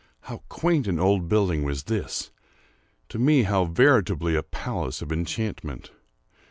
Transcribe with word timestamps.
—how 0.21 0.41
quaint 0.49 0.87
an 0.87 0.97
old 0.99 1.29
building 1.29 1.61
was 1.61 1.83
this!—to 1.83 3.19
me 3.19 3.43
how 3.43 3.65
veritably 3.65 4.33
a 4.35 4.41
palace 4.41 5.03
of 5.03 5.11
enchantment! 5.11 5.91